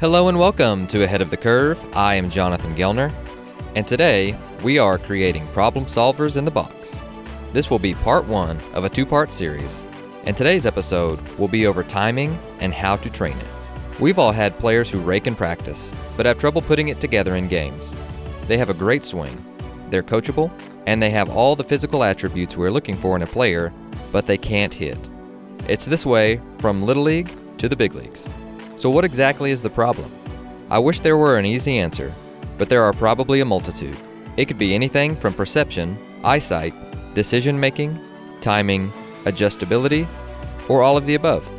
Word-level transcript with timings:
Hello 0.00 0.28
and 0.28 0.38
welcome 0.38 0.86
to 0.86 1.02
Ahead 1.02 1.22
of 1.22 1.30
the 1.30 1.36
Curve. 1.36 1.84
I 1.92 2.14
am 2.14 2.30
Jonathan 2.30 2.72
Gelner, 2.76 3.12
and 3.74 3.84
today 3.84 4.38
we 4.62 4.78
are 4.78 4.96
creating 4.96 5.44
problem 5.48 5.86
solvers 5.86 6.36
in 6.36 6.44
the 6.44 6.52
box. 6.52 7.02
This 7.52 7.68
will 7.68 7.80
be 7.80 7.94
part 7.94 8.24
one 8.26 8.60
of 8.74 8.84
a 8.84 8.88
two 8.88 9.04
part 9.04 9.32
series, 9.32 9.82
and 10.22 10.36
today's 10.36 10.66
episode 10.66 11.20
will 11.36 11.48
be 11.48 11.66
over 11.66 11.82
timing 11.82 12.38
and 12.60 12.72
how 12.72 12.94
to 12.94 13.10
train 13.10 13.36
it. 13.36 14.00
We've 14.00 14.20
all 14.20 14.30
had 14.30 14.56
players 14.60 14.88
who 14.88 15.00
rake 15.00 15.26
in 15.26 15.34
practice, 15.34 15.92
but 16.16 16.26
have 16.26 16.38
trouble 16.38 16.62
putting 16.62 16.90
it 16.90 17.00
together 17.00 17.34
in 17.34 17.48
games. 17.48 17.92
They 18.46 18.56
have 18.56 18.70
a 18.70 18.74
great 18.74 19.02
swing, 19.02 19.36
they're 19.90 20.04
coachable, 20.04 20.52
and 20.86 21.02
they 21.02 21.10
have 21.10 21.28
all 21.28 21.56
the 21.56 21.64
physical 21.64 22.04
attributes 22.04 22.56
we're 22.56 22.70
looking 22.70 22.96
for 22.96 23.16
in 23.16 23.22
a 23.22 23.26
player, 23.26 23.72
but 24.12 24.28
they 24.28 24.38
can't 24.38 24.72
hit. 24.72 25.08
It's 25.66 25.86
this 25.86 26.06
way 26.06 26.40
from 26.58 26.84
Little 26.84 27.02
League 27.02 27.32
to 27.58 27.68
the 27.68 27.74
big 27.74 27.96
leagues. 27.96 28.28
So, 28.78 28.90
what 28.90 29.04
exactly 29.04 29.50
is 29.50 29.60
the 29.60 29.70
problem? 29.70 30.08
I 30.70 30.78
wish 30.78 31.00
there 31.00 31.16
were 31.16 31.36
an 31.36 31.44
easy 31.44 31.78
answer, 31.78 32.14
but 32.58 32.68
there 32.68 32.84
are 32.84 32.92
probably 32.92 33.40
a 33.40 33.44
multitude. 33.44 33.96
It 34.36 34.44
could 34.44 34.56
be 34.56 34.72
anything 34.72 35.16
from 35.16 35.34
perception, 35.34 35.98
eyesight, 36.22 36.72
decision 37.12 37.58
making, 37.58 37.98
timing, 38.40 38.92
adjustability, 39.24 40.06
or 40.68 40.84
all 40.84 40.96
of 40.96 41.06
the 41.06 41.16
above. 41.16 41.50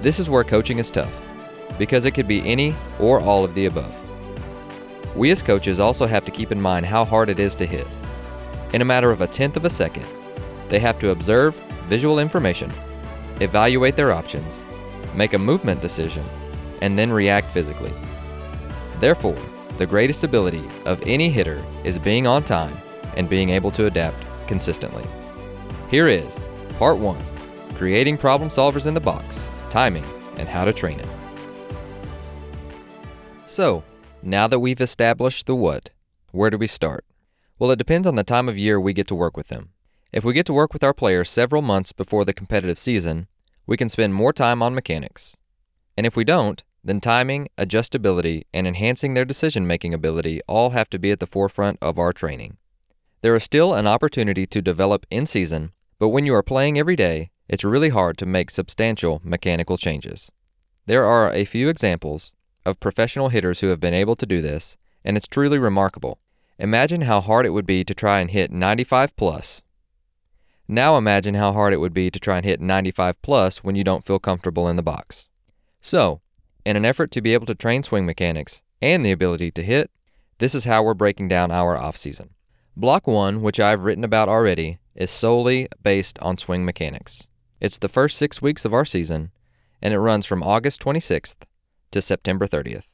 This 0.00 0.20
is 0.20 0.30
where 0.30 0.44
coaching 0.44 0.78
is 0.78 0.92
tough, 0.92 1.20
because 1.76 2.04
it 2.04 2.12
could 2.12 2.28
be 2.28 2.48
any 2.48 2.72
or 3.00 3.20
all 3.20 3.42
of 3.42 3.54
the 3.54 3.66
above. 3.66 3.98
We 5.16 5.32
as 5.32 5.42
coaches 5.42 5.80
also 5.80 6.06
have 6.06 6.24
to 6.26 6.30
keep 6.30 6.52
in 6.52 6.60
mind 6.60 6.86
how 6.86 7.04
hard 7.04 7.30
it 7.30 7.40
is 7.40 7.56
to 7.56 7.66
hit. 7.66 7.88
In 8.72 8.80
a 8.80 8.84
matter 8.84 9.10
of 9.10 9.22
a 9.22 9.26
tenth 9.26 9.56
of 9.56 9.64
a 9.64 9.70
second, 9.70 10.06
they 10.68 10.78
have 10.78 11.00
to 11.00 11.10
observe 11.10 11.56
visual 11.88 12.20
information, 12.20 12.70
evaluate 13.40 13.96
their 13.96 14.12
options, 14.12 14.60
make 15.14 15.34
a 15.34 15.38
movement 15.38 15.80
decision, 15.80 16.24
and 16.80 16.98
then 16.98 17.12
react 17.12 17.48
physically. 17.48 17.92
Therefore, 19.00 19.38
the 19.78 19.86
greatest 19.86 20.24
ability 20.24 20.64
of 20.84 21.02
any 21.06 21.30
hitter 21.30 21.62
is 21.84 21.98
being 21.98 22.26
on 22.26 22.44
time 22.44 22.76
and 23.16 23.28
being 23.28 23.50
able 23.50 23.70
to 23.72 23.86
adapt 23.86 24.16
consistently. 24.46 25.04
Here 25.90 26.08
is 26.08 26.40
part 26.78 26.98
one 26.98 27.22
creating 27.74 28.16
problem 28.16 28.48
solvers 28.48 28.86
in 28.86 28.94
the 28.94 29.00
box, 29.00 29.50
timing, 29.70 30.04
and 30.36 30.48
how 30.48 30.64
to 30.64 30.72
train 30.72 31.00
it. 31.00 31.08
So, 33.46 33.82
now 34.22 34.46
that 34.46 34.60
we've 34.60 34.80
established 34.80 35.46
the 35.46 35.54
what, 35.56 35.90
where 36.30 36.48
do 36.48 36.58
we 36.58 36.66
start? 36.66 37.04
Well, 37.58 37.70
it 37.70 37.78
depends 37.78 38.06
on 38.06 38.14
the 38.14 38.24
time 38.24 38.48
of 38.48 38.56
year 38.56 38.80
we 38.80 38.92
get 38.92 39.08
to 39.08 39.14
work 39.14 39.36
with 39.36 39.48
them. 39.48 39.70
If 40.12 40.24
we 40.24 40.32
get 40.32 40.46
to 40.46 40.52
work 40.52 40.72
with 40.72 40.84
our 40.84 40.94
players 40.94 41.28
several 41.28 41.62
months 41.62 41.92
before 41.92 42.24
the 42.24 42.32
competitive 42.32 42.78
season, 42.78 43.26
we 43.66 43.76
can 43.76 43.88
spend 43.88 44.14
more 44.14 44.32
time 44.32 44.62
on 44.62 44.74
mechanics. 44.74 45.36
And 45.96 46.06
if 46.06 46.16
we 46.16 46.24
don't, 46.24 46.62
then 46.84 47.00
timing, 47.00 47.48
adjustability, 47.58 48.42
and 48.52 48.66
enhancing 48.66 49.14
their 49.14 49.24
decision 49.24 49.66
making 49.66 49.94
ability 49.94 50.40
all 50.48 50.70
have 50.70 50.90
to 50.90 50.98
be 50.98 51.10
at 51.10 51.20
the 51.20 51.26
forefront 51.26 51.78
of 51.80 51.98
our 51.98 52.12
training. 52.12 52.56
There 53.22 53.36
is 53.36 53.44
still 53.44 53.74
an 53.74 53.86
opportunity 53.86 54.46
to 54.46 54.60
develop 54.60 55.06
in 55.10 55.26
season, 55.26 55.72
but 56.00 56.08
when 56.08 56.26
you 56.26 56.34
are 56.34 56.42
playing 56.42 56.78
every 56.78 56.96
day, 56.96 57.30
it's 57.48 57.62
really 57.62 57.90
hard 57.90 58.18
to 58.18 58.26
make 58.26 58.50
substantial 58.50 59.20
mechanical 59.22 59.76
changes. 59.76 60.32
There 60.86 61.04
are 61.04 61.30
a 61.32 61.44
few 61.44 61.68
examples 61.68 62.32
of 62.66 62.80
professional 62.80 63.28
hitters 63.28 63.60
who 63.60 63.68
have 63.68 63.78
been 63.78 63.94
able 63.94 64.16
to 64.16 64.26
do 64.26 64.42
this, 64.42 64.76
and 65.04 65.16
it's 65.16 65.28
truly 65.28 65.58
remarkable. 65.58 66.18
Imagine 66.58 67.02
how 67.02 67.20
hard 67.20 67.46
it 67.46 67.50
would 67.50 67.66
be 67.66 67.84
to 67.84 67.94
try 67.94 68.18
and 68.18 68.30
hit 68.30 68.50
95 68.50 69.16
plus 69.16 69.62
now 70.72 70.96
imagine 70.96 71.34
how 71.34 71.52
hard 71.52 71.72
it 71.72 71.80
would 71.80 71.94
be 71.94 72.10
to 72.10 72.20
try 72.20 72.36
and 72.36 72.44
hit 72.44 72.60
95 72.60 73.20
plus 73.22 73.64
when 73.64 73.74
you 73.74 73.84
don't 73.84 74.04
feel 74.04 74.18
comfortable 74.18 74.68
in 74.68 74.76
the 74.76 74.82
box. 74.82 75.28
So, 75.80 76.20
in 76.64 76.76
an 76.76 76.84
effort 76.84 77.10
to 77.12 77.20
be 77.20 77.34
able 77.34 77.46
to 77.46 77.54
train 77.54 77.82
swing 77.82 78.06
mechanics 78.06 78.62
and 78.80 79.04
the 79.04 79.12
ability 79.12 79.50
to 79.52 79.62
hit, 79.62 79.90
this 80.38 80.54
is 80.54 80.64
how 80.64 80.82
we're 80.82 80.94
breaking 80.94 81.28
down 81.28 81.50
our 81.50 81.76
off 81.76 81.96
season. 81.96 82.30
Block 82.76 83.06
1, 83.06 83.42
which 83.42 83.60
I've 83.60 83.84
written 83.84 84.04
about 84.04 84.28
already, 84.28 84.78
is 84.94 85.10
solely 85.10 85.68
based 85.82 86.18
on 86.20 86.38
swing 86.38 86.64
mechanics. 86.64 87.28
It's 87.60 87.78
the 87.78 87.88
first 87.88 88.16
6 88.18 88.40
weeks 88.42 88.64
of 88.64 88.74
our 88.74 88.84
season 88.84 89.30
and 89.82 89.92
it 89.92 89.98
runs 89.98 90.24
from 90.24 90.42
August 90.42 90.80
26th 90.82 91.44
to 91.90 92.00
September 92.00 92.46
30th. 92.46 92.84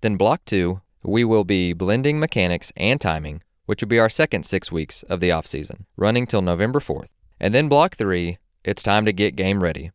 Then 0.00 0.16
block 0.16 0.44
2, 0.44 0.80
we 1.04 1.24
will 1.24 1.44
be 1.44 1.72
blending 1.72 2.18
mechanics 2.18 2.72
and 2.76 3.00
timing 3.00 3.42
which 3.68 3.82
will 3.82 3.88
be 3.88 3.98
our 3.98 4.08
second 4.08 4.46
six 4.46 4.72
weeks 4.72 5.02
of 5.10 5.20
the 5.20 5.30
off 5.30 5.46
season, 5.46 5.84
running 5.94 6.26
till 6.26 6.40
November 6.40 6.78
4th. 6.78 7.08
And 7.38 7.52
then 7.52 7.68
block 7.68 7.96
three, 7.96 8.38
it's 8.64 8.82
time 8.82 9.04
to 9.04 9.12
get 9.12 9.36
game 9.36 9.62
ready. 9.62 9.90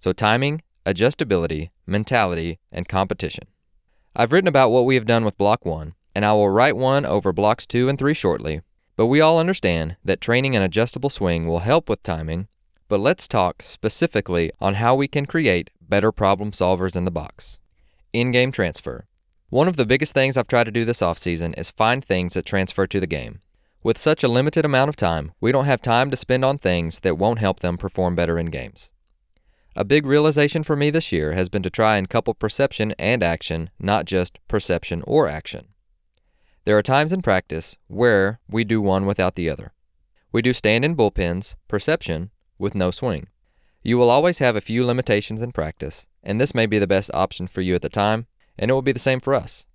So 0.00 0.14
timing, 0.14 0.62
adjustability, 0.86 1.68
mentality, 1.86 2.58
and 2.72 2.88
competition. 2.88 3.44
I've 4.16 4.32
written 4.32 4.48
about 4.48 4.70
what 4.70 4.86
we 4.86 4.94
have 4.94 5.04
done 5.04 5.26
with 5.26 5.36
block 5.36 5.66
one, 5.66 5.92
and 6.14 6.24
I 6.24 6.32
will 6.32 6.48
write 6.48 6.74
one 6.74 7.04
over 7.04 7.34
blocks 7.34 7.66
two 7.66 7.86
and 7.86 7.98
three 7.98 8.14
shortly. 8.14 8.62
But 8.96 9.08
we 9.08 9.20
all 9.20 9.38
understand 9.38 9.96
that 10.02 10.22
training 10.22 10.56
an 10.56 10.62
adjustable 10.62 11.10
swing 11.10 11.46
will 11.46 11.58
help 11.58 11.90
with 11.90 12.02
timing, 12.02 12.48
but 12.88 12.98
let's 12.98 13.28
talk 13.28 13.62
specifically 13.62 14.52
on 14.58 14.76
how 14.76 14.94
we 14.94 15.06
can 15.06 15.26
create 15.26 15.68
better 15.82 16.12
problem 16.12 16.50
solvers 16.50 16.96
in 16.96 17.04
the 17.04 17.10
box. 17.10 17.58
In 18.14 18.32
game 18.32 18.52
transfer. 18.52 19.04
One 19.52 19.68
of 19.68 19.76
the 19.76 19.84
biggest 19.84 20.14
things 20.14 20.38
I've 20.38 20.48
tried 20.48 20.64
to 20.64 20.70
do 20.70 20.86
this 20.86 21.02
offseason 21.02 21.58
is 21.58 21.70
find 21.70 22.02
things 22.02 22.32
that 22.32 22.46
transfer 22.46 22.86
to 22.86 22.98
the 22.98 23.06
game. 23.06 23.42
With 23.82 23.98
such 23.98 24.24
a 24.24 24.28
limited 24.28 24.64
amount 24.64 24.88
of 24.88 24.96
time, 24.96 25.32
we 25.42 25.52
don't 25.52 25.66
have 25.66 25.82
time 25.82 26.10
to 26.10 26.16
spend 26.16 26.42
on 26.42 26.56
things 26.56 27.00
that 27.00 27.18
won't 27.18 27.38
help 27.38 27.60
them 27.60 27.76
perform 27.76 28.14
better 28.14 28.38
in 28.38 28.46
games. 28.46 28.90
A 29.76 29.84
big 29.84 30.06
realization 30.06 30.62
for 30.62 30.74
me 30.74 30.88
this 30.88 31.12
year 31.12 31.32
has 31.32 31.50
been 31.50 31.62
to 31.64 31.68
try 31.68 31.98
and 31.98 32.08
couple 32.08 32.32
perception 32.32 32.94
and 32.98 33.22
action, 33.22 33.68
not 33.78 34.06
just 34.06 34.38
perception 34.48 35.02
or 35.06 35.28
action. 35.28 35.66
There 36.64 36.78
are 36.78 36.82
times 36.82 37.12
in 37.12 37.20
practice 37.20 37.76
where 37.88 38.40
we 38.48 38.64
do 38.64 38.80
one 38.80 39.04
without 39.04 39.34
the 39.34 39.50
other. 39.50 39.74
We 40.32 40.40
do 40.40 40.54
stand 40.54 40.82
in 40.82 40.96
bullpens, 40.96 41.56
perception, 41.68 42.30
with 42.58 42.74
no 42.74 42.90
swing. 42.90 43.26
You 43.82 43.98
will 43.98 44.08
always 44.08 44.38
have 44.38 44.56
a 44.56 44.62
few 44.62 44.86
limitations 44.86 45.42
in 45.42 45.52
practice, 45.52 46.06
and 46.22 46.40
this 46.40 46.54
may 46.54 46.64
be 46.64 46.78
the 46.78 46.86
best 46.86 47.10
option 47.12 47.46
for 47.46 47.60
you 47.60 47.74
at 47.74 47.82
the 47.82 47.90
time, 47.90 48.28
and 48.58 48.70
it 48.70 48.74
will 48.74 48.82
be 48.82 48.92
the 48.92 48.98
same 48.98 49.20
for 49.20 49.34
us. 49.34 49.66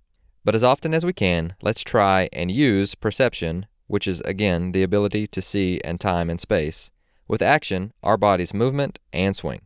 But 0.44 0.54
as 0.54 0.64
often 0.64 0.94
as 0.94 1.04
we 1.04 1.12
can, 1.12 1.54
let's 1.62 1.82
try 1.82 2.28
and 2.32 2.50
use 2.50 2.94
perception, 2.94 3.66
which 3.86 4.06
is 4.06 4.20
again 4.22 4.72
the 4.72 4.82
ability 4.82 5.26
to 5.26 5.42
see 5.42 5.80
and 5.84 6.00
time 6.00 6.30
and 6.30 6.40
space, 6.40 6.90
with 7.26 7.42
action, 7.42 7.92
our 8.02 8.16
body's 8.16 8.54
movement 8.54 8.98
and 9.12 9.36
swing. 9.36 9.60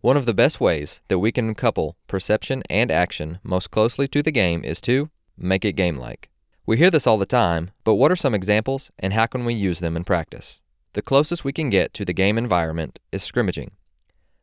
One 0.00 0.16
of 0.16 0.26
the 0.26 0.34
best 0.34 0.60
ways 0.60 1.00
that 1.08 1.18
we 1.18 1.32
can 1.32 1.54
couple 1.54 1.96
perception 2.06 2.62
and 2.68 2.92
action 2.92 3.38
most 3.42 3.70
closely 3.70 4.06
to 4.08 4.22
the 4.22 4.30
game 4.30 4.62
is 4.62 4.80
to 4.82 5.10
make 5.36 5.64
it 5.64 5.72
game 5.72 5.96
like. 5.96 6.30
We 6.66 6.76
hear 6.76 6.90
this 6.90 7.06
all 7.06 7.18
the 7.18 7.26
time, 7.26 7.70
but 7.84 7.94
what 7.94 8.12
are 8.12 8.16
some 8.16 8.34
examples 8.34 8.90
and 8.98 9.12
how 9.12 9.26
can 9.26 9.44
we 9.44 9.54
use 9.54 9.80
them 9.80 9.96
in 9.96 10.04
practice? 10.04 10.60
The 10.92 11.02
closest 11.02 11.44
we 11.44 11.52
can 11.52 11.70
get 11.70 11.92
to 11.94 12.04
the 12.04 12.12
game 12.12 12.38
environment 12.38 13.00
is 13.12 13.22
scrimmaging. 13.22 13.72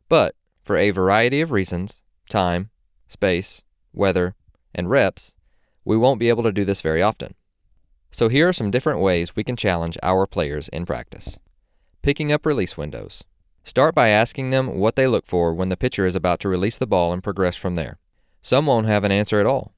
But 0.09 0.35
for 0.63 0.78
a 0.78 0.91
variety 0.91 1.41
of 1.41 1.51
reasons 1.51 2.03
time, 2.29 2.69
space, 3.07 3.63
weather, 3.94 4.35
and 4.74 4.90
reps, 4.90 5.35
we 5.84 5.97
won't 5.97 6.19
be 6.19 6.29
able 6.29 6.44
to 6.44 6.52
do 6.52 6.66
this 6.66 6.81
very 6.81 7.02
often. 7.02 7.34
So 8.12 8.28
here 8.28 8.50
are 8.50 8.53
some 8.53 8.72
different 8.72 9.00
ways 9.00 9.35
we 9.35 9.44
can 9.44 9.56
challenge 9.56 9.97
our 10.03 10.28
players 10.28 10.68
in 10.69 10.85
practice. 10.85 11.40
Picking 12.01 12.31
up 12.31 12.46
release 12.46 12.78
windows. 12.78 13.24
Start 13.63 13.94
by 13.94 14.09
asking 14.09 14.50
them 14.50 14.80
what 14.80 14.96
they 14.96 15.07
look 15.07 15.25
for 15.25 15.53
when 15.53 15.69
the 15.69 15.78
pitcher 15.78 16.06
is 16.06 16.16
about 16.16 16.40
to 16.41 16.50
release 16.50 16.78
the 16.78 16.88
ball 16.88 17.13
and 17.13 17.24
progress 17.24 17.56
from 17.56 17.75
there. 17.75 18.00
Some 18.41 18.66
won't 18.66 18.88
have 18.88 19.03
an 19.03 19.12
answer 19.12 19.40
at 19.40 19.46
all. 19.46 19.74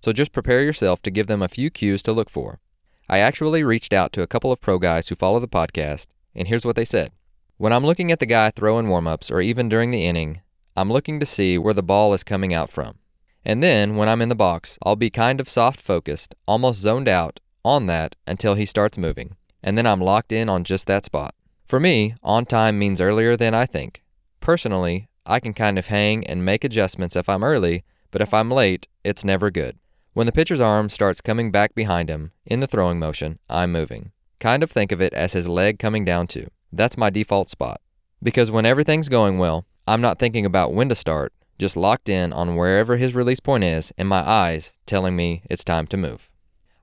So 0.00 0.12
just 0.12 0.32
prepare 0.32 0.62
yourself 0.62 1.00
to 1.02 1.10
give 1.10 1.28
them 1.28 1.42
a 1.42 1.48
few 1.48 1.70
cues 1.70 2.02
to 2.04 2.12
look 2.12 2.28
for. 2.28 2.60
I 3.08 3.18
actually 3.18 3.64
reached 3.64 3.92
out 3.92 4.12
to 4.12 4.22
a 4.22 4.26
couple 4.26 4.52
of 4.52 4.60
pro 4.60 4.78
guys 4.78 5.08
who 5.08 5.14
follow 5.14 5.40
the 5.40 5.48
podcast, 5.48 6.06
and 6.34 6.48
here's 6.48 6.64
what 6.64 6.76
they 6.76 6.84
said. 6.84 7.12
When 7.56 7.72
I'm 7.72 7.86
looking 7.86 8.12
at 8.12 8.18
the 8.18 8.26
guy 8.26 8.50
throwing 8.50 8.88
warm 8.88 9.06
ups 9.06 9.30
or 9.30 9.40
even 9.40 9.68
during 9.68 9.90
the 9.90 10.04
inning, 10.04 10.40
I'm 10.76 10.92
looking 10.92 11.20
to 11.20 11.26
see 11.26 11.58
where 11.58 11.74
the 11.74 11.82
ball 11.82 12.12
is 12.14 12.24
coming 12.24 12.52
out 12.52 12.70
from. 12.70 12.98
And 13.44 13.62
then, 13.62 13.96
when 13.96 14.08
I'm 14.08 14.22
in 14.22 14.28
the 14.28 14.34
box, 14.34 14.78
I'll 14.84 14.96
be 14.96 15.10
kind 15.10 15.40
of 15.40 15.48
soft 15.48 15.80
focused, 15.80 16.34
almost 16.46 16.80
zoned 16.80 17.08
out 17.08 17.40
on 17.64 17.86
that 17.86 18.16
until 18.26 18.54
he 18.54 18.66
starts 18.66 18.98
moving. 18.98 19.36
And 19.62 19.76
then 19.76 19.86
I'm 19.86 20.00
locked 20.00 20.32
in 20.32 20.48
on 20.48 20.64
just 20.64 20.86
that 20.86 21.04
spot. 21.04 21.34
For 21.66 21.80
me, 21.80 22.14
on 22.22 22.46
time 22.46 22.78
means 22.78 23.00
earlier 23.00 23.36
than 23.36 23.54
I 23.54 23.66
think. 23.66 24.02
Personally, 24.40 25.08
I 25.24 25.40
can 25.40 25.54
kind 25.54 25.78
of 25.78 25.86
hang 25.86 26.26
and 26.26 26.44
make 26.44 26.64
adjustments 26.64 27.16
if 27.16 27.28
I'm 27.28 27.44
early, 27.44 27.84
but 28.10 28.20
if 28.20 28.34
I'm 28.34 28.50
late, 28.50 28.88
it's 29.04 29.24
never 29.24 29.50
good. 29.50 29.78
When 30.14 30.26
the 30.26 30.32
pitcher's 30.32 30.60
arm 30.60 30.88
starts 30.90 31.20
coming 31.20 31.50
back 31.50 31.74
behind 31.74 32.10
him 32.10 32.32
in 32.44 32.60
the 32.60 32.66
throwing 32.66 32.98
motion, 32.98 33.38
I'm 33.48 33.72
moving. 33.72 34.12
Kind 34.40 34.62
of 34.62 34.70
think 34.70 34.92
of 34.92 35.00
it 35.00 35.14
as 35.14 35.32
his 35.32 35.48
leg 35.48 35.78
coming 35.78 36.04
down 36.04 36.26
too. 36.26 36.48
That's 36.72 36.98
my 36.98 37.08
default 37.08 37.48
spot. 37.48 37.80
Because 38.22 38.50
when 38.50 38.66
everything's 38.66 39.08
going 39.08 39.38
well, 39.38 39.64
I'm 39.86 40.00
not 40.00 40.18
thinking 40.18 40.44
about 40.44 40.74
when 40.74 40.88
to 40.88 40.94
start, 40.94 41.32
just 41.58 41.76
locked 41.76 42.08
in 42.08 42.32
on 42.32 42.56
wherever 42.56 42.96
his 42.96 43.14
release 43.14 43.40
point 43.40 43.64
is, 43.64 43.92
and 43.96 44.08
my 44.08 44.28
eyes 44.28 44.72
telling 44.86 45.16
me 45.16 45.42
it's 45.48 45.64
time 45.64 45.86
to 45.88 45.96
move. 45.96 46.30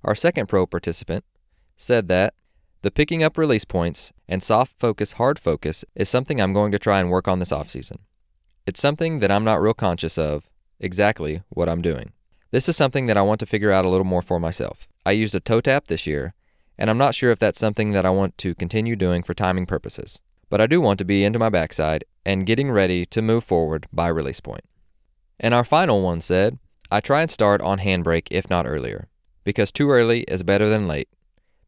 Our 0.04 0.16
second 0.16 0.48
pro 0.48 0.66
participant 0.66 1.25
said 1.75 2.07
that 2.07 2.33
the 2.81 2.92
picking 2.92 3.24
up 3.24 3.38
release 3.38 3.66
points 3.66 4.13
and 4.27 4.42
soft 4.42 4.74
focus, 4.80 5.13
hard 5.13 5.38
focus 5.38 5.83
is 5.95 6.07
something 6.07 6.39
I'm 6.39 6.54
going 6.54 6.71
to 6.71 6.80
try 6.80 7.00
and 7.00 7.10
work 7.10 7.27
on 7.27 7.39
this 7.39 7.51
offseason. 7.51 7.98
It's 8.66 8.80
something 8.80 9.19
that 9.19 9.31
I'm 9.31 9.44
not 9.44 9.62
real 9.62 9.74
conscious 9.74 10.18
of, 10.18 10.50
exactly 10.80 11.44
what 11.50 11.68
I'm 11.68 11.81
doing. 11.81 12.13
This 12.51 12.69
is 12.69 12.77
something 12.77 13.06
that 13.07 13.18
I 13.18 13.21
want 13.21 13.39
to 13.42 13.45
figure 13.45 13.71
out 13.71 13.86
a 13.86 13.89
little 13.89 14.06
more 14.06 14.21
for 14.21 14.39
myself. 14.39 14.88
I 15.06 15.12
used 15.12 15.36
a 15.36 15.39
toe 15.39 15.60
tap 15.62 15.88
this 15.88 16.07
year, 16.07 16.33
and 16.77 16.89
I'm 16.89 16.98
not 16.98 17.16
sure 17.16 17.31
if 17.31 17.39
that's 17.39 17.60
something 17.60 17.92
that 17.92 18.06
I 18.06 18.10
want 18.12 18.38
to 18.39 18.56
continue 18.56 18.95
doing 18.95 19.24
for 19.24 19.33
timing 19.33 19.66
purposes. 19.66 20.21
But 20.50 20.62
I 20.62 20.68
do 20.68 20.81
want 20.81 20.98
to 21.00 21.06
be 21.06 21.24
into 21.24 21.40
my 21.40 21.50
backside 21.50 22.04
and 22.25 22.46
getting 22.46 22.72
ready 22.72 23.06
to 23.07 23.22
move 23.22 23.44
forward 23.44 23.88
by 23.94 24.07
release 24.07 24.40
point. 24.40 24.66
And 25.40 25.54
our 25.54 25.63
final 25.63 26.01
one 26.01 26.22
said, 26.22 26.60
I 26.92 27.00
try 27.00 27.22
and 27.22 27.30
start 27.30 27.62
on 27.62 27.78
hand 27.80 28.04
break 28.04 28.28
if 28.31 28.50
not 28.50 28.66
earlier, 28.66 29.07
because 29.44 29.72
too 29.72 29.90
early 29.92 30.22
is 30.22 30.44
better 30.44 30.69
than 30.69 30.88
late. 30.88 31.10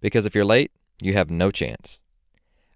Because 0.01 0.25
if 0.25 0.33
you're 0.33 0.43
late, 0.43 0.71
you 1.01 1.13
have 1.13 1.29
no 1.29 1.51
chance. 1.51 1.99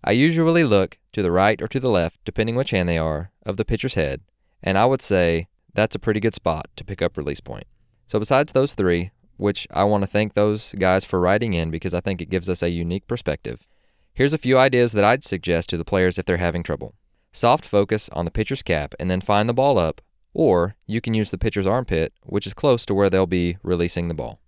I 0.04 0.12
usually 0.12 0.64
look 0.64 1.00
to 1.14 1.24
the 1.24 1.32
right 1.32 1.60
or 1.62 1.68
to 1.68 1.80
the 1.80 1.90
left, 1.90 2.20
depending 2.24 2.56
which 2.56 2.70
hand 2.70 2.88
they 2.88 3.00
are, 3.00 3.32
of 3.44 3.58
the 3.58 3.66
pitcher's 3.66 3.96
head, 3.96 4.22
and 4.62 4.78
I 4.78 4.86
would 4.86 5.02
say 5.02 5.48
that's 5.74 5.96
a 5.96 6.00
pretty 6.00 6.20
good 6.20 6.36
spot 6.36 6.68
to 6.76 6.84
pick 6.84 7.02
up 7.02 7.18
release 7.18 7.40
point. 7.40 7.66
So, 8.08 8.20
besides 8.20 8.52
those 8.52 8.76
three, 8.76 9.12
which 9.38 9.68
I 9.72 9.84
want 9.84 10.04
to 10.04 10.10
thank 10.10 10.34
those 10.34 10.74
guys 10.74 11.06
for 11.06 11.20
writing 11.20 11.54
in 11.54 11.72
because 11.72 11.94
I 11.94 12.02
think 12.02 12.22
it 12.22 12.30
gives 12.30 12.50
us 12.50 12.62
a 12.62 12.70
unique 12.70 13.08
perspective, 13.08 13.66
here's 14.16 14.34
a 14.34 14.40
few 14.40 14.58
ideas 14.58 14.94
that 14.94 15.04
I'd 15.04 15.24
suggest 15.24 15.70
to 15.70 15.78
the 15.78 15.86
players 15.86 16.18
if 16.18 16.26
they're 16.26 16.38
having 16.38 16.64
trouble. 16.64 16.96
Soft 17.32 17.66
focus 17.66 18.10
on 18.14 18.26
the 18.26 18.32
pitcher's 18.32 18.64
cap 18.64 18.96
and 19.00 19.12
then 19.12 19.22
find 19.22 19.48
the 19.48 19.54
ball 19.54 19.78
up, 19.78 20.02
or 20.34 20.76
you 20.88 21.02
can 21.02 21.14
use 21.14 21.32
the 21.32 21.38
pitcher's 21.38 21.68
armpit, 21.68 22.14
which 22.24 22.48
is 22.48 22.54
close 22.54 22.86
to 22.86 22.94
where 22.94 23.10
they'll 23.10 23.28
be 23.28 23.58
releasing 23.62 24.08
the 24.08 24.14
ball. 24.14 24.40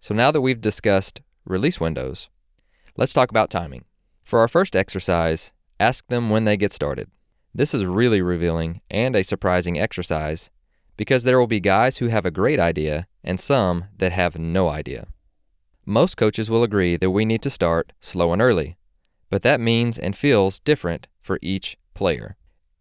So, 0.00 0.14
now 0.14 0.30
that 0.30 0.40
we've 0.40 0.60
discussed 0.60 1.20
release 1.44 1.80
windows, 1.80 2.28
let's 2.96 3.12
talk 3.12 3.30
about 3.30 3.50
timing. 3.50 3.84
For 4.22 4.38
our 4.38 4.48
first 4.48 4.76
exercise, 4.76 5.52
ask 5.80 6.06
them 6.06 6.30
when 6.30 6.44
they 6.44 6.56
get 6.56 6.72
started. 6.72 7.10
This 7.52 7.74
is 7.74 7.84
really 7.84 8.22
revealing 8.22 8.82
and 8.88 9.16
a 9.16 9.24
surprising 9.24 9.78
exercise 9.78 10.50
because 10.96 11.24
there 11.24 11.38
will 11.38 11.46
be 11.46 11.60
guys 11.60 11.98
who 11.98 12.08
have 12.08 12.26
a 12.26 12.30
great 12.30 12.60
idea 12.60 13.06
and 13.24 13.40
some 13.40 13.86
that 13.96 14.12
have 14.12 14.38
no 14.38 14.68
idea. 14.68 15.08
Most 15.86 16.16
coaches 16.16 16.50
will 16.50 16.62
agree 16.62 16.96
that 16.96 17.10
we 17.10 17.24
need 17.24 17.42
to 17.42 17.50
start 17.50 17.92
slow 18.00 18.32
and 18.32 18.42
early, 18.42 18.76
but 19.30 19.42
that 19.42 19.60
means 19.60 19.98
and 19.98 20.16
feels 20.16 20.60
different 20.60 21.06
for 21.20 21.38
each 21.42 21.76
player. 21.94 22.36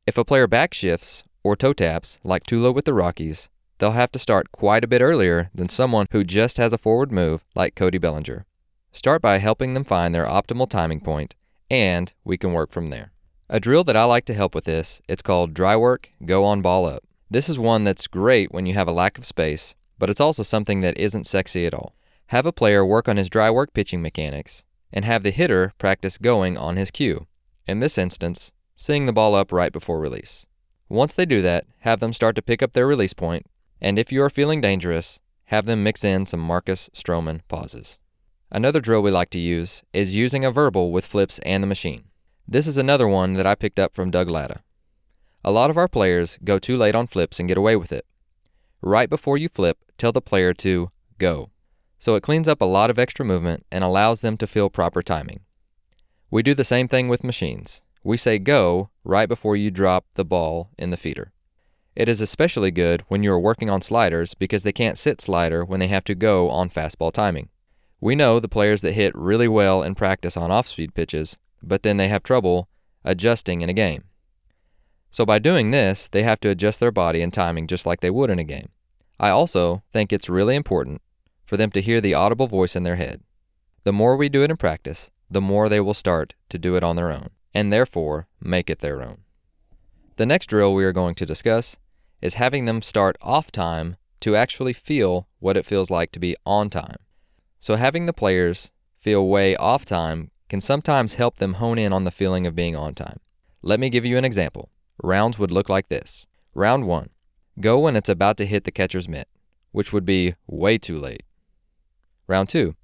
If 0.05 0.17
a 0.17 0.25
player 0.25 0.47
backshifts 0.47 1.23
or 1.43 1.55
toe 1.55 1.73
taps, 1.73 2.19
like 2.23 2.43
Tulo 2.45 2.73
with 2.73 2.85
the 2.85 2.93
Rockies, 2.93 3.49
they'll 3.77 3.91
have 3.91 4.11
to 4.13 4.19
start 4.19 4.51
quite 4.51 4.83
a 4.83 4.87
bit 4.87 5.01
earlier 5.01 5.49
than 5.53 5.69
someone 5.69 6.07
who 6.11 6.23
just 6.23 6.57
has 6.57 6.73
a 6.73 6.77
forward 6.77 7.11
move 7.11 7.43
like 7.55 7.75
Cody 7.75 7.97
Bellinger. 7.97 8.45
Start 8.91 9.21
by 9.21 9.37
helping 9.37 9.73
them 9.73 9.83
find 9.83 10.13
their 10.15 10.25
optimal 10.25 10.69
timing 10.69 11.01
point, 11.01 11.35
and 11.69 12.13
we 12.23 12.37
can 12.37 12.53
work 12.53 12.71
from 12.71 12.87
there. 12.87 13.11
A 13.49 13.59
drill 13.59 13.83
that 13.85 13.95
I 13.95 14.03
like 14.05 14.25
to 14.25 14.33
help 14.33 14.55
with 14.55 14.65
this, 14.65 15.01
it's 15.07 15.21
called 15.21 15.53
dry 15.53 15.75
work, 15.75 16.09
go 16.25 16.43
on 16.43 16.61
ball 16.61 16.85
up. 16.85 17.03
This 17.29 17.47
is 17.47 17.59
one 17.59 17.83
that's 17.83 18.07
great 18.07 18.51
when 18.51 18.65
you 18.65 18.73
have 18.73 18.87
a 18.87 18.93
lack 18.93 19.17
of 19.17 19.25
space, 19.25 19.75
but 19.99 20.09
it's 20.09 20.21
also 20.21 20.43
something 20.43 20.81
that 20.81 20.97
isn't 20.97 21.27
sexy 21.27 21.65
at 21.65 21.73
all. 21.73 21.93
Have 22.27 22.45
a 22.45 22.51
player 22.51 22.85
work 22.85 23.07
on 23.07 23.17
his 23.17 23.29
dry 23.29 23.49
work 23.49 23.73
pitching 23.73 24.01
mechanics, 24.01 24.65
and 24.91 25.05
have 25.05 25.23
the 25.23 25.31
hitter 25.31 25.73
practice 25.77 26.17
going 26.17 26.57
on 26.57 26.77
his 26.77 26.91
cue. 26.91 27.27
In 27.67 27.79
this 27.79 27.97
instance, 27.97 28.51
seeing 28.75 29.05
the 29.05 29.13
ball 29.13 29.35
up 29.35 29.51
right 29.51 29.71
before 29.71 29.99
release. 29.99 30.45
Once 30.89 31.13
they 31.13 31.25
do 31.25 31.41
that, 31.41 31.65
have 31.79 31.99
them 31.99 32.13
start 32.13 32.35
to 32.35 32.41
pick 32.41 32.63
up 32.63 32.73
their 32.73 32.87
release 32.87 33.13
point, 33.13 33.45
and 33.81 33.99
if 33.99 34.11
you 34.11 34.23
are 34.23 34.29
feeling 34.29 34.61
dangerous, 34.61 35.19
have 35.45 35.65
them 35.65 35.83
mix 35.83 36.03
in 36.03 36.25
some 36.25 36.39
Marcus 36.39 36.89
Stroman 36.93 37.41
pauses. 37.47 37.99
Another 38.49 38.79
drill 38.79 39.01
we 39.01 39.11
like 39.11 39.29
to 39.31 39.39
use 39.39 39.83
is 39.91 40.15
using 40.15 40.45
a 40.45 40.51
verbal 40.51 40.91
with 40.91 41.05
flips 41.05 41.39
and 41.39 41.61
the 41.61 41.67
machine. 41.67 42.05
This 42.47 42.67
is 42.67 42.77
another 42.77 43.07
one 43.07 43.33
that 43.33 43.45
I 43.45 43.55
picked 43.55 43.79
up 43.79 43.93
from 43.93 44.11
Doug 44.11 44.29
Latta. 44.29 44.61
A 45.43 45.51
lot 45.51 45.69
of 45.69 45.77
our 45.77 45.89
players 45.89 46.39
go 46.43 46.57
too 46.59 46.77
late 46.77 46.95
on 46.95 47.07
flips 47.07 47.39
and 47.39 47.47
get 47.49 47.57
away 47.57 47.75
with 47.75 47.91
it. 47.91 48.05
Right 48.81 49.09
before 49.09 49.37
you 49.37 49.49
flip, 49.49 49.79
tell 49.97 50.13
the 50.13 50.21
player 50.21 50.53
to 50.55 50.91
go. 51.17 51.49
So 51.99 52.15
it 52.15 52.23
cleans 52.23 52.47
up 52.47 52.61
a 52.61 52.65
lot 52.65 52.89
of 52.89 52.99
extra 52.99 53.25
movement 53.25 53.65
and 53.71 53.83
allows 53.83 54.21
them 54.21 54.37
to 54.37 54.47
feel 54.47 54.69
proper 54.69 55.01
timing. 55.01 55.41
We 56.29 56.43
do 56.43 56.53
the 56.53 56.63
same 56.63 56.87
thing 56.87 57.07
with 57.07 57.23
machines. 57.23 57.81
We 58.03 58.17
say 58.17 58.37
go 58.39 58.89
right 59.03 59.27
before 59.27 59.55
you 59.55 59.71
drop 59.71 60.05
the 60.13 60.25
ball 60.25 60.69
in 60.77 60.91
the 60.91 60.97
feeder. 60.97 61.31
It 61.95 62.07
is 62.07 62.21
especially 62.21 62.69
good 62.69 63.03
when 63.07 63.23
you 63.23 63.31
are 63.31 63.39
working 63.39 63.69
on 63.69 63.81
sliders 63.81 64.35
because 64.35 64.63
they 64.63 64.71
can't 64.71 64.99
sit 64.99 65.19
slider 65.19 65.65
when 65.65 65.79
they 65.79 65.87
have 65.87 66.03
to 66.05 66.15
go 66.15 66.49
on 66.49 66.69
fastball 66.69 67.11
timing. 67.11 67.49
We 67.99 68.15
know 68.15 68.39
the 68.39 68.47
players 68.47 68.81
that 68.81 68.91
hit 68.91 69.15
really 69.15 69.47
well 69.47 69.81
in 69.81 69.95
practice 69.95 70.37
on 70.37 70.51
off 70.51 70.67
speed 70.67 70.93
pitches, 70.93 71.39
but 71.63 71.81
then 71.81 71.97
they 71.97 72.07
have 72.09 72.21
trouble 72.21 72.69
adjusting 73.03 73.61
in 73.61 73.69
a 73.69 73.73
game. 73.73 74.03
So 75.09 75.25
by 75.25 75.39
doing 75.39 75.71
this, 75.71 76.07
they 76.07 76.21
have 76.21 76.39
to 76.41 76.49
adjust 76.49 76.79
their 76.79 76.91
body 76.91 77.21
and 77.23 77.33
timing 77.33 77.65
just 77.65 77.87
like 77.87 78.01
they 78.01 78.11
would 78.11 78.29
in 78.29 78.37
a 78.37 78.43
game. 78.43 78.69
I 79.19 79.29
also 79.29 79.81
think 79.91 80.13
it's 80.13 80.29
really 80.29 80.55
important 80.55 81.01
for 81.47 81.57
them 81.57 81.71
to 81.71 81.81
hear 81.81 82.01
the 82.01 82.13
audible 82.13 82.47
voice 82.47 82.75
in 82.75 82.83
their 82.83 82.97
head. 82.97 83.23
The 83.85 83.93
more 83.93 84.17
we 84.17 84.27
do 84.27 84.43
it 84.43 84.51
in 84.51 84.57
practice, 84.57 85.09
the 85.31 85.41
more 85.41 85.69
they 85.69 85.79
will 85.79 85.93
start 85.93 86.35
to 86.49 86.59
do 86.59 86.75
it 86.75 86.83
on 86.83 86.97
their 86.97 87.09
own, 87.09 87.29
and 87.53 87.71
therefore 87.71 88.27
make 88.41 88.69
it 88.69 88.79
their 88.79 89.01
own. 89.01 89.19
The 90.17 90.25
next 90.25 90.47
drill 90.47 90.75
we 90.75 90.83
are 90.83 90.91
going 90.91 91.15
to 91.15 91.25
discuss 91.25 91.77
is 92.21 92.33
having 92.33 92.65
them 92.65 92.81
start 92.81 93.15
off 93.21 93.49
time 93.49 93.95
to 94.19 94.35
actually 94.35 94.73
feel 94.73 95.29
what 95.39 95.55
it 95.55 95.65
feels 95.65 95.89
like 95.89 96.11
to 96.11 96.19
be 96.19 96.35
on 96.45 96.69
time. 96.69 96.97
So 97.61 97.75
having 97.75 98.05
the 98.05 98.13
players 98.13 98.71
feel 98.97 99.27
way 99.27 99.55
off 99.55 99.85
time 99.85 100.31
can 100.49 100.59
sometimes 100.59 101.13
help 101.13 101.37
them 101.37 101.55
hone 101.55 101.77
in 101.77 101.93
on 101.93 102.03
the 102.03 102.11
feeling 102.11 102.45
of 102.45 102.55
being 102.55 102.75
on 102.75 102.93
time. 102.93 103.19
Let 103.61 103.79
me 103.79 103.89
give 103.89 104.05
you 104.05 104.17
an 104.17 104.25
example. 104.25 104.69
Rounds 105.01 105.39
would 105.39 105.51
look 105.51 105.69
like 105.69 105.87
this 105.87 106.25
Round 106.53 106.87
1 106.87 107.09
Go 107.59 107.79
when 107.79 107.95
it's 107.95 108.09
about 108.09 108.37
to 108.37 108.45
hit 108.45 108.65
the 108.65 108.71
catcher's 108.71 109.07
mitt, 109.07 109.27
which 109.71 109.93
would 109.93 110.05
be 110.05 110.35
way 110.47 110.77
too 110.77 110.97
late. 110.97 111.23
Round 112.27 112.49
2 112.49 112.75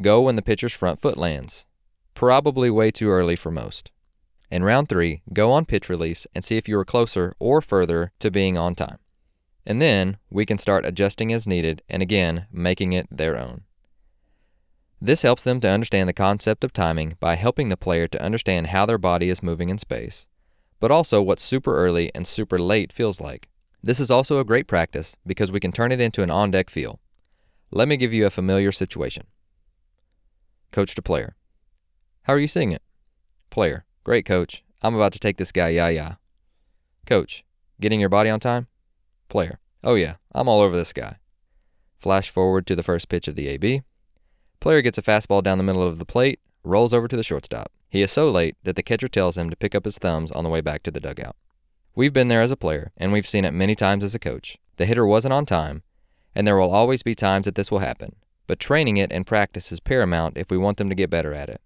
Go 0.00 0.22
when 0.22 0.36
the 0.36 0.42
pitcher's 0.42 0.72
front 0.72 1.00
foot 1.00 1.16
lands, 1.16 1.66
probably 2.14 2.70
way 2.70 2.90
too 2.90 3.08
early 3.08 3.36
for 3.36 3.50
most. 3.50 3.90
In 4.50 4.64
round 4.64 4.88
3, 4.88 5.22
go 5.32 5.50
on 5.52 5.64
pitch 5.64 5.88
release 5.88 6.26
and 6.34 6.44
see 6.44 6.56
if 6.56 6.68
you 6.68 6.78
are 6.78 6.84
closer 6.84 7.34
or 7.38 7.62
further 7.62 8.12
to 8.18 8.30
being 8.30 8.58
on 8.58 8.74
time. 8.74 8.98
And 9.64 9.80
then 9.80 10.18
we 10.30 10.44
can 10.44 10.58
start 10.58 10.84
adjusting 10.84 11.32
as 11.32 11.46
needed 11.46 11.82
and 11.88 12.02
again 12.02 12.46
making 12.52 12.92
it 12.92 13.06
their 13.10 13.38
own. 13.38 13.62
This 15.00 15.22
helps 15.22 15.44
them 15.44 15.60
to 15.60 15.68
understand 15.68 16.08
the 16.08 16.12
concept 16.12 16.64
of 16.64 16.72
timing 16.72 17.16
by 17.20 17.36
helping 17.36 17.68
the 17.68 17.76
player 17.76 18.06
to 18.08 18.22
understand 18.22 18.68
how 18.68 18.86
their 18.86 18.98
body 18.98 19.28
is 19.28 19.42
moving 19.42 19.68
in 19.68 19.78
space 19.78 20.28
but 20.82 20.90
also 20.90 21.22
what 21.22 21.38
super 21.38 21.76
early 21.76 22.10
and 22.12 22.26
super 22.26 22.58
late 22.58 22.92
feels 22.92 23.20
like. 23.20 23.48
This 23.84 24.00
is 24.00 24.10
also 24.10 24.40
a 24.40 24.44
great 24.44 24.66
practice 24.66 25.16
because 25.24 25.52
we 25.52 25.60
can 25.60 25.70
turn 25.70 25.92
it 25.92 26.00
into 26.00 26.24
an 26.24 26.30
on 26.30 26.50
deck 26.50 26.68
feel. 26.68 26.98
Let 27.74 27.88
me 27.88 27.96
give 27.96 28.12
you 28.12 28.26
a 28.26 28.30
familiar 28.30 28.70
situation. 28.70 29.24
Coach 30.72 30.94
to 30.94 31.00
player. 31.00 31.36
How 32.24 32.34
are 32.34 32.38
you 32.38 32.46
seeing 32.46 32.70
it? 32.70 32.82
Player. 33.48 33.86
Great, 34.04 34.26
coach. 34.26 34.62
I'm 34.82 34.94
about 34.94 35.14
to 35.14 35.18
take 35.18 35.38
this 35.38 35.52
guy, 35.52 35.70
yeah, 35.70 35.88
yeah. 35.88 36.14
Coach. 37.06 37.44
Getting 37.80 37.98
your 37.98 38.10
body 38.10 38.28
on 38.28 38.40
time? 38.40 38.66
Player. 39.30 39.58
Oh, 39.82 39.94
yeah, 39.94 40.16
I'm 40.34 40.50
all 40.50 40.60
over 40.60 40.76
this 40.76 40.92
guy. 40.92 41.16
Flash 41.98 42.28
forward 42.28 42.66
to 42.66 42.76
the 42.76 42.82
first 42.82 43.08
pitch 43.08 43.26
of 43.26 43.36
the 43.36 43.48
AB. 43.48 43.80
Player 44.60 44.82
gets 44.82 44.98
a 44.98 45.02
fastball 45.02 45.42
down 45.42 45.56
the 45.56 45.64
middle 45.64 45.82
of 45.82 45.98
the 45.98 46.04
plate, 46.04 46.40
rolls 46.62 46.92
over 46.92 47.08
to 47.08 47.16
the 47.16 47.22
shortstop. 47.22 47.72
He 47.88 48.02
is 48.02 48.12
so 48.12 48.30
late 48.30 48.54
that 48.64 48.76
the 48.76 48.82
catcher 48.82 49.08
tells 49.08 49.38
him 49.38 49.48
to 49.48 49.56
pick 49.56 49.74
up 49.74 49.86
his 49.86 49.96
thumbs 49.96 50.30
on 50.30 50.44
the 50.44 50.50
way 50.50 50.60
back 50.60 50.82
to 50.82 50.90
the 50.90 51.00
dugout. 51.00 51.36
We've 51.94 52.12
been 52.12 52.28
there 52.28 52.42
as 52.42 52.50
a 52.50 52.56
player, 52.56 52.92
and 52.98 53.12
we've 53.12 53.26
seen 53.26 53.46
it 53.46 53.54
many 53.54 53.74
times 53.74 54.04
as 54.04 54.14
a 54.14 54.18
coach. 54.18 54.58
The 54.76 54.84
hitter 54.84 55.06
wasn't 55.06 55.32
on 55.32 55.46
time, 55.46 55.84
and 56.34 56.46
there 56.46 56.56
will 56.56 56.70
always 56.70 57.02
be 57.02 57.14
times 57.14 57.44
that 57.44 57.54
this 57.54 57.70
will 57.70 57.80
happen, 57.80 58.16
but 58.46 58.58
training 58.58 58.96
it 58.96 59.12
and 59.12 59.26
practice 59.26 59.72
is 59.72 59.80
paramount 59.80 60.36
if 60.36 60.50
we 60.50 60.58
want 60.58 60.78
them 60.78 60.88
to 60.88 60.94
get 60.94 61.10
better 61.10 61.32
at 61.32 61.48
it. 61.48 61.60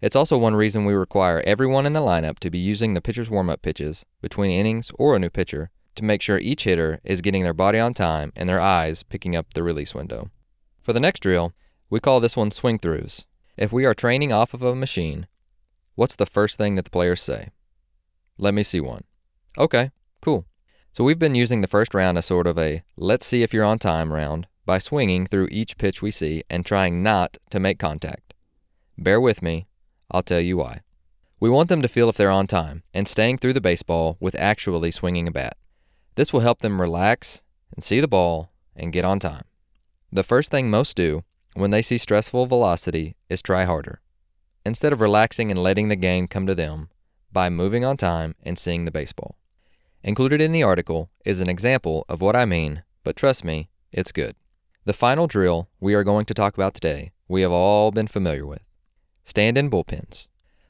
It's 0.00 0.16
also 0.16 0.38
one 0.38 0.54
reason 0.54 0.84
we 0.84 0.94
require 0.94 1.42
everyone 1.44 1.86
in 1.86 1.92
the 1.92 2.00
lineup 2.00 2.38
to 2.40 2.50
be 2.50 2.58
using 2.58 2.94
the 2.94 3.00
pitcher's 3.00 3.30
warm 3.30 3.50
up 3.50 3.62
pitches 3.62 4.06
between 4.22 4.50
innings 4.50 4.90
or 4.94 5.16
a 5.16 5.18
new 5.18 5.30
pitcher 5.30 5.70
to 5.96 6.04
make 6.04 6.22
sure 6.22 6.38
each 6.38 6.64
hitter 6.64 7.00
is 7.02 7.20
getting 7.20 7.42
their 7.42 7.54
body 7.54 7.78
on 7.78 7.94
time 7.94 8.32
and 8.36 8.48
their 8.48 8.60
eyes 8.60 9.02
picking 9.02 9.34
up 9.34 9.54
the 9.54 9.62
release 9.64 9.94
window. 9.94 10.30
For 10.80 10.92
the 10.92 11.00
next 11.00 11.20
drill, 11.20 11.52
we 11.90 11.98
call 11.98 12.20
this 12.20 12.36
one 12.36 12.52
swing 12.52 12.78
throughs. 12.78 13.24
If 13.56 13.72
we 13.72 13.84
are 13.84 13.94
training 13.94 14.32
off 14.32 14.54
of 14.54 14.62
a 14.62 14.74
machine, 14.74 15.26
What's 15.98 16.14
the 16.14 16.26
first 16.26 16.58
thing 16.58 16.76
that 16.76 16.84
the 16.84 16.92
players 16.92 17.20
say? 17.20 17.48
Let 18.38 18.54
me 18.54 18.62
see 18.62 18.78
one. 18.78 19.02
Okay, 19.58 19.90
cool. 20.20 20.46
So 20.98 21.04
we've 21.04 21.16
been 21.16 21.36
using 21.36 21.60
the 21.60 21.68
first 21.68 21.94
round 21.94 22.18
as 22.18 22.26
sort 22.26 22.48
of 22.48 22.58
a 22.58 22.82
let's 22.96 23.24
see 23.24 23.44
if 23.44 23.54
you're 23.54 23.62
on 23.62 23.78
time 23.78 24.12
round 24.12 24.48
by 24.66 24.80
swinging 24.80 25.26
through 25.26 25.46
each 25.52 25.78
pitch 25.78 26.02
we 26.02 26.10
see 26.10 26.42
and 26.50 26.66
trying 26.66 27.04
not 27.04 27.36
to 27.50 27.60
make 27.60 27.78
contact. 27.78 28.34
Bear 28.98 29.20
with 29.20 29.40
me, 29.40 29.68
I'll 30.10 30.24
tell 30.24 30.40
you 30.40 30.56
why. 30.56 30.80
We 31.38 31.50
want 31.50 31.68
them 31.68 31.82
to 31.82 31.86
feel 31.86 32.08
if 32.08 32.16
they're 32.16 32.32
on 32.32 32.48
time 32.48 32.82
and 32.92 33.06
staying 33.06 33.38
through 33.38 33.52
the 33.52 33.60
baseball 33.60 34.16
with 34.18 34.34
actually 34.40 34.90
swinging 34.90 35.28
a 35.28 35.30
bat. 35.30 35.56
This 36.16 36.32
will 36.32 36.40
help 36.40 36.62
them 36.62 36.80
relax 36.80 37.44
and 37.76 37.84
see 37.84 38.00
the 38.00 38.08
ball 38.08 38.50
and 38.74 38.92
get 38.92 39.04
on 39.04 39.20
time. 39.20 39.44
The 40.10 40.24
first 40.24 40.50
thing 40.50 40.68
most 40.68 40.96
do 40.96 41.22
when 41.54 41.70
they 41.70 41.80
see 41.80 41.98
stressful 41.98 42.46
velocity 42.46 43.14
is 43.28 43.40
try 43.40 43.66
harder 43.66 44.00
instead 44.66 44.92
of 44.92 45.00
relaxing 45.00 45.52
and 45.52 45.62
letting 45.62 45.90
the 45.90 45.94
game 45.94 46.26
come 46.26 46.48
to 46.48 46.56
them 46.56 46.90
by 47.30 47.48
moving 47.48 47.84
on 47.84 47.96
time 47.96 48.34
and 48.42 48.58
seeing 48.58 48.84
the 48.84 48.90
baseball. 48.90 49.38
Included 50.08 50.40
in 50.40 50.52
the 50.52 50.62
article 50.62 51.10
is 51.26 51.42
an 51.42 51.50
example 51.50 52.06
of 52.08 52.22
what 52.22 52.34
I 52.34 52.46
mean, 52.46 52.82
but 53.04 53.14
trust 53.14 53.44
me, 53.44 53.68
it's 53.92 54.10
good. 54.10 54.36
The 54.86 54.94
final 54.94 55.26
drill 55.26 55.68
we 55.80 55.92
are 55.92 56.02
going 56.02 56.24
to 56.24 56.32
talk 56.32 56.54
about 56.54 56.72
today, 56.72 57.12
we 57.28 57.42
have 57.42 57.52
all 57.52 57.90
been 57.90 58.06
familiar 58.06 58.46
with 58.46 58.62
stand 59.26 59.58
in 59.58 59.68
bullpens. 59.68 60.28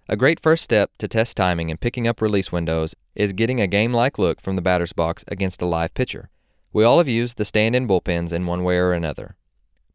A 0.08 0.16
great 0.16 0.40
first 0.40 0.64
step 0.64 0.90
to 0.98 1.06
test 1.06 1.36
timing 1.36 1.70
and 1.70 1.78
picking 1.78 2.08
up 2.08 2.20
release 2.20 2.50
windows 2.50 2.96
is 3.14 3.32
getting 3.32 3.60
a 3.60 3.68
game 3.68 3.92
like 3.94 4.18
look 4.18 4.40
from 4.40 4.56
the 4.56 4.60
batter's 4.60 4.92
box 4.92 5.24
against 5.28 5.62
a 5.62 5.66
live 5.66 5.94
pitcher. 5.94 6.30
We 6.72 6.82
all 6.82 6.98
have 6.98 7.06
used 7.06 7.38
the 7.38 7.44
stand 7.44 7.76
in 7.76 7.86
bullpens 7.86 8.32
in 8.32 8.44
one 8.44 8.64
way 8.64 8.78
or 8.78 8.92
another, 8.92 9.36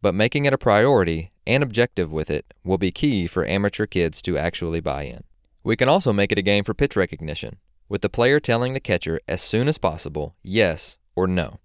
but 0.02 0.16
making 0.16 0.46
it 0.46 0.54
a 0.54 0.58
priority 0.58 1.34
and 1.46 1.62
objective 1.62 2.14
with 2.14 2.32
it 2.32 2.54
will 2.64 2.78
be 2.78 2.94
key 2.94 3.28
for 3.28 3.46
amateur 3.46 3.88
kids 3.88 4.22
to 4.22 4.38
actually 4.38 4.80
buy 4.80 5.04
in. 5.04 5.26
We 5.66 5.76
can 5.76 5.90
also 5.90 6.14
make 6.14 6.32
it 6.32 6.38
a 6.38 6.42
game 6.42 6.64
for 6.64 6.74
pitch 6.74 6.96
recognition, 6.96 7.58
with 7.94 8.02
the 8.02 8.10
player 8.10 8.40
telling 8.40 8.74
the 8.74 8.80
catcher 8.80 9.22
as 9.28 9.40
soon 9.40 9.68
as 9.68 9.78
possible 9.78 10.36
yes 10.42 10.98
or 11.16 11.28
no. 11.28 11.60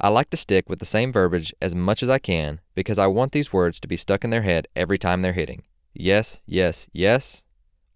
I 0.00 0.10
like 0.10 0.30
to 0.30 0.36
stick 0.36 0.68
with 0.68 0.78
the 0.78 0.84
same 0.84 1.12
verbiage 1.12 1.52
as 1.60 1.74
much 1.74 2.04
as 2.04 2.08
I 2.08 2.20
can 2.20 2.60
because 2.76 3.00
I 3.00 3.08
want 3.08 3.32
these 3.32 3.52
words 3.52 3.80
to 3.80 3.88
be 3.88 3.96
stuck 3.96 4.22
in 4.22 4.30
their 4.30 4.42
head 4.42 4.68
every 4.76 4.96
time 4.96 5.22
they're 5.22 5.32
hitting. 5.32 5.64
Yes, 5.92 6.40
yes, 6.46 6.88
yes, 6.92 7.44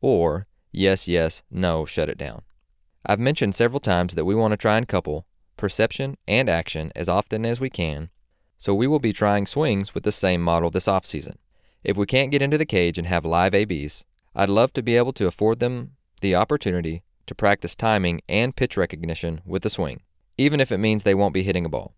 or 0.00 0.48
yes, 0.72 1.06
yes, 1.06 1.44
no, 1.48 1.86
shut 1.86 2.08
it 2.08 2.18
down. 2.18 2.42
I've 3.06 3.20
mentioned 3.20 3.54
several 3.54 3.78
times 3.78 4.16
that 4.16 4.24
we 4.24 4.34
want 4.34 4.50
to 4.50 4.56
try 4.56 4.76
and 4.76 4.88
couple 4.88 5.28
perception 5.56 6.16
and 6.26 6.50
action 6.50 6.90
as 6.96 7.08
often 7.08 7.46
as 7.46 7.60
we 7.60 7.70
can, 7.70 8.10
so 8.58 8.74
we 8.74 8.88
will 8.88 8.98
be 8.98 9.12
trying 9.12 9.46
swings 9.46 9.94
with 9.94 10.02
the 10.02 10.10
same 10.10 10.42
model 10.42 10.70
this 10.70 10.88
offseason. 10.88 11.36
If 11.84 11.96
we 11.96 12.06
can't 12.06 12.32
get 12.32 12.42
into 12.42 12.58
the 12.58 12.66
cage 12.66 12.98
and 12.98 13.06
have 13.06 13.24
live 13.24 13.54
ABs, 13.54 14.06
I'd 14.34 14.50
love 14.50 14.72
to 14.72 14.82
be 14.82 14.96
able 14.96 15.12
to 15.12 15.28
afford 15.28 15.60
them 15.60 15.92
the 16.20 16.34
opportunity 16.34 17.04
to 17.30 17.34
practice 17.36 17.76
timing 17.76 18.20
and 18.28 18.56
pitch 18.56 18.76
recognition 18.76 19.40
with 19.46 19.62
the 19.62 19.70
swing, 19.70 20.02
even 20.36 20.58
if 20.58 20.72
it 20.72 20.78
means 20.78 21.04
they 21.04 21.14
won't 21.14 21.32
be 21.32 21.44
hitting 21.44 21.64
a 21.64 21.68
ball. 21.68 21.94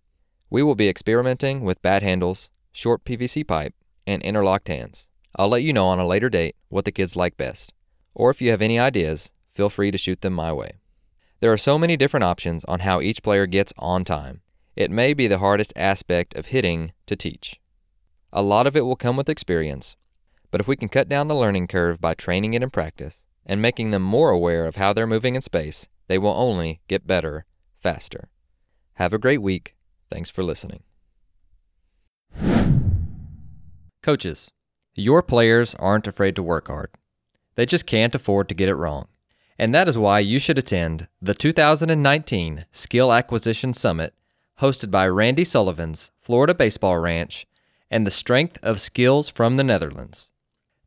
We 0.50 0.62
will 0.62 0.74
be 0.74 0.90
experimenting 0.90 1.62
with 1.62 1.80
bat 1.80 2.02
handles, 2.02 2.50
short 2.70 3.02
PVC 3.06 3.48
pipe, 3.48 3.74
and 4.06 4.20
interlocked 4.22 4.68
hands. 4.68 5.08
I'll 5.34 5.48
let 5.48 5.62
you 5.62 5.72
know 5.72 5.86
on 5.86 5.98
a 5.98 6.06
later 6.06 6.28
date 6.28 6.54
what 6.68 6.84
the 6.84 6.92
kids 6.92 7.16
like 7.16 7.38
best, 7.38 7.72
or 8.14 8.28
if 8.28 8.42
you 8.42 8.50
have 8.50 8.60
any 8.60 8.78
ideas, 8.78 9.32
feel 9.54 9.70
free 9.70 9.90
to 9.90 9.96
shoot 9.96 10.20
them 10.20 10.34
my 10.34 10.52
way. 10.52 10.72
There 11.40 11.50
are 11.50 11.56
so 11.56 11.78
many 11.78 11.96
different 11.96 12.24
options 12.24 12.62
on 12.66 12.80
how 12.80 13.00
each 13.00 13.22
player 13.22 13.46
gets 13.46 13.72
on 13.78 14.04
time. 14.04 14.42
It 14.76 14.90
may 14.90 15.14
be 15.14 15.28
the 15.28 15.38
hardest 15.38 15.72
aspect 15.76 16.34
of 16.34 16.46
hitting 16.46 16.92
to 17.06 17.16
teach. 17.16 17.58
A 18.34 18.42
lot 18.42 18.66
of 18.66 18.76
it 18.76 18.84
will 18.84 18.96
come 18.96 19.16
with 19.16 19.30
experience, 19.30 19.96
but 20.50 20.60
if 20.60 20.68
we 20.68 20.76
can 20.76 20.90
cut 20.90 21.08
down 21.08 21.28
the 21.28 21.34
learning 21.34 21.68
curve 21.68 22.02
by 22.02 22.12
training 22.12 22.52
it 22.52 22.62
in 22.62 22.68
practice 22.68 23.24
and 23.46 23.60
making 23.60 23.90
them 23.90 24.02
more 24.02 24.30
aware 24.30 24.66
of 24.66 24.76
how 24.76 24.92
they're 24.92 25.06
moving 25.06 25.34
in 25.34 25.42
space, 25.42 25.88
they 26.08 26.18
will 26.18 26.34
only 26.34 26.80
get 26.88 27.06
better 27.06 27.46
faster. 27.78 28.28
Have 28.94 29.12
a 29.12 29.18
great 29.18 29.42
week. 29.42 29.76
Thanks 30.10 30.30
for 30.30 30.42
listening. 30.42 30.82
Coaches, 34.02 34.50
your 34.96 35.22
players 35.22 35.74
aren't 35.76 36.06
afraid 36.06 36.34
to 36.36 36.42
work 36.42 36.68
hard. 36.68 36.90
They 37.54 37.66
just 37.66 37.86
can't 37.86 38.14
afford 38.14 38.48
to 38.48 38.54
get 38.54 38.68
it 38.68 38.74
wrong. 38.74 39.08
And 39.58 39.74
that 39.74 39.86
is 39.86 39.96
why 39.96 40.18
you 40.18 40.40
should 40.40 40.58
attend 40.58 41.06
the 41.20 41.34
2019 41.34 42.66
Skill 42.72 43.12
Acquisition 43.12 43.74
Summit 43.74 44.12
hosted 44.60 44.90
by 44.90 45.06
Randy 45.06 45.44
Sullivan's 45.44 46.10
Florida 46.20 46.54
Baseball 46.54 46.98
Ranch 46.98 47.46
and 47.90 48.04
the 48.06 48.10
Strength 48.10 48.58
of 48.62 48.80
Skills 48.80 49.28
from 49.28 49.56
the 49.56 49.64
Netherlands. 49.64 50.31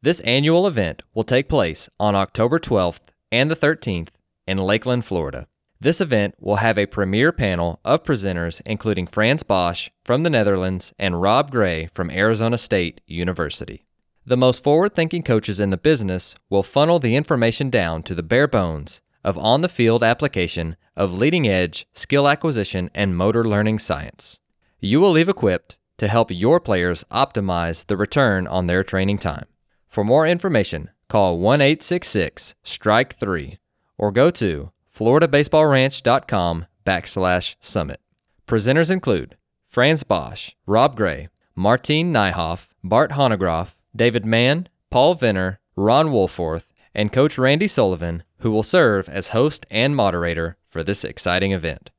This 0.05 0.19
annual 0.19 0.67
event 0.67 1.01
will 1.15 1.23
take 1.23 1.49
place 1.49 1.89
on 1.99 2.13
October 2.13 2.59
12th 2.59 2.99
and 3.31 3.49
the 3.49 3.55
13th 3.55 4.09
in 4.45 4.59
Lakeland, 4.59 5.03
Florida. 5.03 5.47
This 5.79 5.99
event 5.99 6.35
will 6.39 6.57
have 6.57 6.77
a 6.77 6.85
premier 6.85 7.31
panel 7.31 7.79
of 7.83 8.03
presenters 8.03 8.61
including 8.67 9.07
Frans 9.07 9.41
Bosch 9.41 9.89
from 10.03 10.21
the 10.21 10.29
Netherlands 10.29 10.93
and 10.99 11.23
Rob 11.23 11.49
Gray 11.49 11.87
from 11.87 12.11
Arizona 12.11 12.59
State 12.59 13.01
University. 13.07 13.87
The 14.27 14.37
most 14.37 14.63
forward 14.63 14.93
thinking 14.93 15.23
coaches 15.23 15.59
in 15.59 15.71
the 15.71 15.75
business 15.75 16.35
will 16.51 16.61
funnel 16.61 16.99
the 16.99 17.15
information 17.15 17.71
down 17.71 18.03
to 18.03 18.13
the 18.13 18.21
bare 18.21 18.47
bones 18.47 19.01
of 19.23 19.39
on 19.39 19.61
the 19.61 19.67
field 19.67 20.03
application 20.03 20.77
of 20.95 21.17
leading 21.17 21.47
edge 21.47 21.87
skill 21.93 22.27
acquisition 22.27 22.91
and 22.93 23.17
motor 23.17 23.43
learning 23.43 23.79
science. 23.79 24.39
You 24.79 25.01
will 25.01 25.09
leave 25.09 25.29
equipped 25.29 25.79
to 25.97 26.07
help 26.07 26.29
your 26.29 26.59
players 26.59 27.03
optimize 27.11 27.87
the 27.87 27.97
return 27.97 28.45
on 28.45 28.67
their 28.67 28.83
training 28.83 29.17
time. 29.17 29.47
For 29.95 30.03
more 30.03 30.27
information, 30.27 30.89
call 31.07 31.39
1 31.39 31.61
866 31.61 32.53
Strike 32.63 33.15
3 33.15 33.59
or 33.97 34.11
go 34.11 34.29
to 34.29 34.71
floridabaseballranch.com 34.93 36.65
backslash 36.85 37.55
summit. 37.61 38.01
Presenters 38.45 38.91
include 38.91 39.37
Frans 39.65 40.03
Bosch, 40.03 40.51
Rob 40.65 40.97
Gray, 40.97 41.29
Martine 41.55 42.11
Nijhoff, 42.11 42.67
Bart 42.83 43.11
Honegroff, 43.11 43.75
David 43.95 44.25
Mann, 44.25 44.67
Paul 44.89 45.13
Venner, 45.15 45.61
Ron 45.77 46.07
Wolforth, 46.07 46.65
and 46.93 47.13
Coach 47.13 47.37
Randy 47.37 47.69
Sullivan, 47.69 48.23
who 48.39 48.51
will 48.51 48.63
serve 48.63 49.07
as 49.07 49.29
host 49.29 49.65
and 49.71 49.95
moderator 49.95 50.57
for 50.67 50.83
this 50.83 51.05
exciting 51.05 51.53
event. 51.53 51.91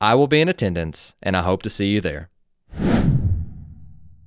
I 0.00 0.14
will 0.14 0.26
be 0.26 0.40
in 0.40 0.48
attendance, 0.48 1.16
and 1.22 1.36
I 1.36 1.42
hope 1.42 1.62
to 1.64 1.68
see 1.68 1.90
you 1.90 2.00
there. 2.00 2.29